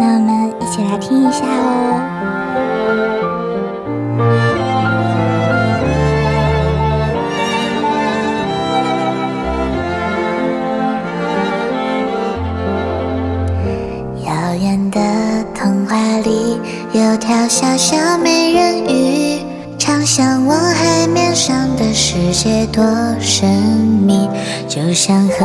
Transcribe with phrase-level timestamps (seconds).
[0.00, 2.00] 那我们一起来听一下哦。
[14.24, 15.00] 遥远的
[15.54, 16.60] 童话里
[16.92, 19.40] 有条小小美人鱼，
[19.78, 22.84] 常向往海面上的世界多
[23.18, 23.48] 神
[24.06, 24.28] 秘，
[24.68, 25.44] 就像和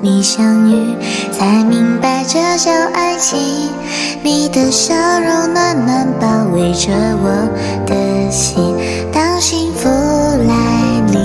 [0.00, 0.94] 你相遇，
[1.30, 3.59] 才明白这叫爱情。
[4.22, 6.92] 你的笑容暖暖包围着
[7.22, 7.48] 我
[7.86, 8.76] 的心，
[9.10, 11.18] 当幸福来临，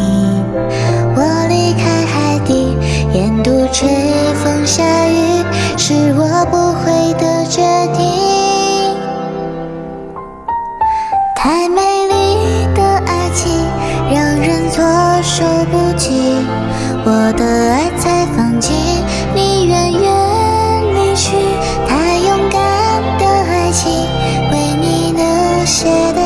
[1.14, 2.78] 我离开海底，
[3.14, 3.90] 沿途吹
[4.36, 5.44] 风下雨，
[5.78, 7.62] 是我不会的决
[7.98, 8.06] 定。
[11.36, 13.52] 太美丽的爱情
[14.10, 14.84] 让人措
[15.22, 16.38] 手不及，
[17.04, 17.92] 我的爱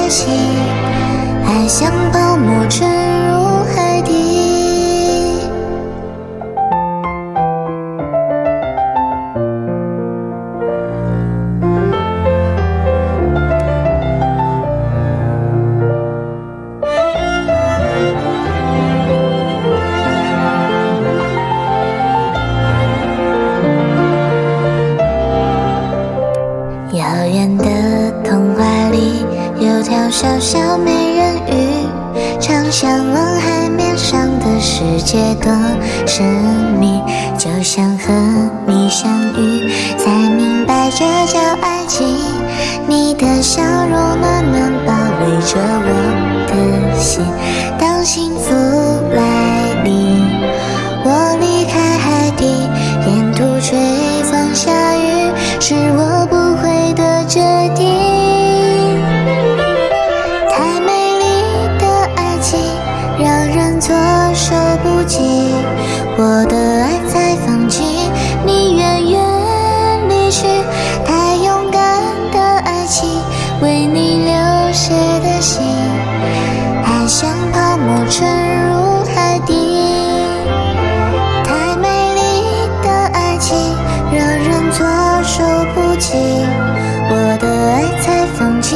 [0.10, 0.34] 血的心，
[1.46, 2.90] 爱像泡沫沉
[3.30, 4.10] 入海底。
[26.94, 29.24] 遥远的童话里
[29.60, 31.86] 有条小小美人鱼，
[32.40, 35.52] 常向往海面上的世界多
[36.06, 36.26] 神
[36.80, 37.02] 秘，
[37.38, 38.14] 就像和
[38.66, 42.08] 你相遇，才明白这叫爱情。
[42.88, 47.22] 你的笑容暖暖包围着我的心，
[47.78, 48.54] 当幸福
[49.14, 50.26] 来临，
[51.04, 52.46] 我离开海底，
[53.06, 53.78] 沿途吹
[54.24, 57.42] 风下雨，是我不会的决
[57.76, 58.09] 定。
[66.22, 67.82] 我的爱才放弃，
[68.46, 70.48] 你远远离去。
[71.06, 73.08] 太勇敢的爱情，
[73.62, 74.34] 为你流
[74.74, 74.94] 血
[75.24, 75.64] 的心，
[76.84, 78.28] 爱像泡沫沉
[78.68, 79.54] 入海底。
[81.46, 83.56] 太美丽的爱情
[84.12, 84.86] 让人措
[85.24, 85.42] 手
[85.74, 86.18] 不及，
[87.10, 88.76] 我的爱才放弃，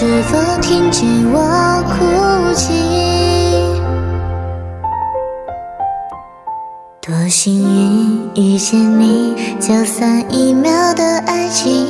[0.00, 2.72] 是否听见我哭泣？
[7.00, 11.84] 多幸运遇见你，就算一秒的爱情，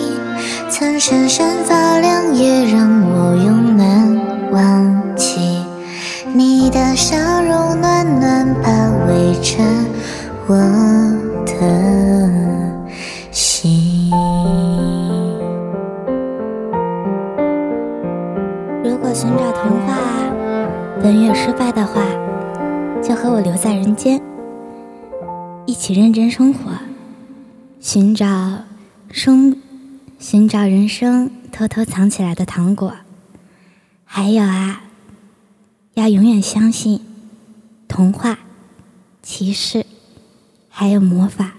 [0.71, 4.19] 曾闪闪发亮，也让我永难
[4.53, 5.59] 忘记。
[6.33, 8.71] 你的笑容暖暖包
[9.07, 9.59] 围着
[10.47, 10.57] 我
[11.45, 12.08] 的
[21.09, 22.03] 本月失败的话，
[23.03, 24.21] 就和我留在人间，
[25.65, 26.71] 一起认真生活，
[27.81, 28.27] 寻找
[29.11, 29.57] 生，
[30.19, 32.93] 寻找人生偷偷藏起来的糖果。
[34.05, 34.83] 还有啊，
[35.95, 37.01] 要永远相信
[37.89, 38.41] 童话、
[39.23, 39.87] 骑士，
[40.69, 41.55] 还有魔法。